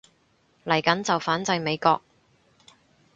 [0.65, 2.01] 嚟緊就反制美國